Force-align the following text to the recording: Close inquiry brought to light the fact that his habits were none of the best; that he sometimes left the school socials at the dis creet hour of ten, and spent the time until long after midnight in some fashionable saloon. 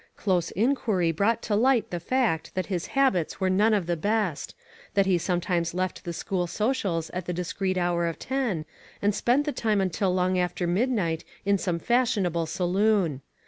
Close 0.17 0.49
inquiry 0.55 1.11
brought 1.11 1.43
to 1.43 1.55
light 1.55 1.91
the 1.91 1.99
fact 1.99 2.55
that 2.55 2.65
his 2.73 2.87
habits 2.97 3.39
were 3.39 3.51
none 3.51 3.71
of 3.71 3.85
the 3.85 3.95
best; 3.95 4.55
that 4.95 5.05
he 5.05 5.15
sometimes 5.19 5.75
left 5.75 6.03
the 6.03 6.11
school 6.11 6.47
socials 6.47 7.11
at 7.11 7.25
the 7.27 7.33
dis 7.33 7.53
creet 7.53 7.77
hour 7.77 8.07
of 8.07 8.17
ten, 8.17 8.65
and 8.99 9.13
spent 9.13 9.45
the 9.45 9.51
time 9.51 9.79
until 9.79 10.11
long 10.11 10.39
after 10.39 10.65
midnight 10.65 11.23
in 11.45 11.55
some 11.59 11.77
fashionable 11.77 12.47
saloon. 12.47 13.21